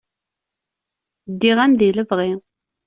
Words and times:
Ddiɣ-am 1.31 1.73
di 1.79 1.89
lebɣi. 1.97 2.31